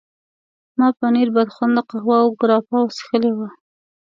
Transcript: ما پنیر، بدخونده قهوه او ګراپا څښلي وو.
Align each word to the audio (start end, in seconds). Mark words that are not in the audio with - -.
ما 0.77 0.87
پنیر، 0.99 1.29
بدخونده 1.35 1.81
قهوه 1.89 2.17
او 2.23 2.29
ګراپا 2.41 2.79
څښلي 2.95 3.31
وو. 3.33 3.47